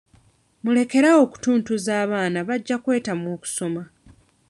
[0.63, 3.83] Mulekere awo okutuntuza abaana bajja kwetamwa okusoma.